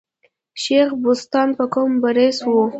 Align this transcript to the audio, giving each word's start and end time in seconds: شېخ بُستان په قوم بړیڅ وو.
شېخ 0.61 0.89
بُستان 1.01 1.49
په 1.57 1.65
قوم 1.73 1.91
بړیڅ 2.03 2.37
وو. 2.49 2.61